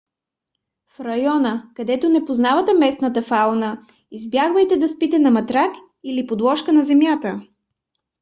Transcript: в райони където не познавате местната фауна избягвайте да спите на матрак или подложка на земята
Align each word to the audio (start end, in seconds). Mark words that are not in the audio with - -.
в 0.93 0.99
райони 0.99 1.51
където 1.75 2.09
не 2.09 2.25
познавате 2.25 2.73
местната 2.73 3.21
фауна 3.21 3.83
избягвайте 4.11 4.77
да 4.77 4.87
спите 4.89 5.19
на 5.19 5.31
матрак 5.31 5.71
или 6.03 6.27
подложка 6.27 6.73
на 6.73 6.83
земята 6.85 7.41